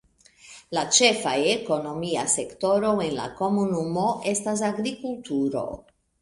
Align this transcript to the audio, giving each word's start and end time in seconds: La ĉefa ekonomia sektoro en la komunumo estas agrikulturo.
La 0.75 0.83
ĉefa 0.97 1.33
ekonomia 1.49 2.23
sektoro 2.35 2.95
en 3.09 3.13
la 3.19 3.27
komunumo 3.43 4.07
estas 4.33 4.65
agrikulturo. 4.71 5.65